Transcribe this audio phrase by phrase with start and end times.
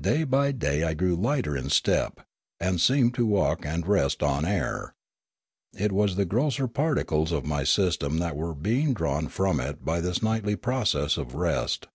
[0.00, 2.22] Day by day I grew lighter in step,
[2.58, 4.92] and seemed to walk and rest on air.
[5.72, 10.00] It was the grosser particles of my system that were being withdrawn from it by
[10.00, 11.86] this nightly process of rest.